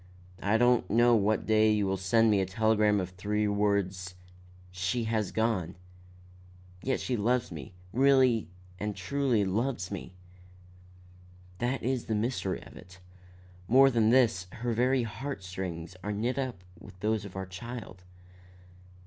[0.41, 4.15] I don't know what day you will send me a telegram of three words,
[4.71, 5.75] 'She has gone.'
[6.81, 10.15] Yet she loves me, really and truly loves me.
[11.59, 12.99] That is the mystery of it.
[13.67, 18.03] More than this, her very heart strings are knit up with those of our child."